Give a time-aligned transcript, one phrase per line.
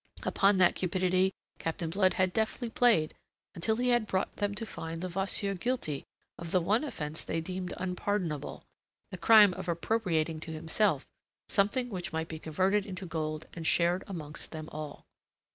[0.23, 3.13] Upon that cupidity Captain Blood had deftly played,
[3.53, 6.05] until he had brought them to find Levasseur guilty
[6.39, 8.63] of the one offence they deemed unpardonable,
[9.11, 11.05] the crime of appropriating to himself
[11.49, 15.05] something which might be converted into gold and shared amongst them all.